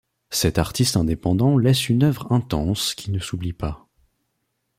[0.31, 3.87] Cet artiste indépendant laisse une œuvre intense qui ne s’oublie pas.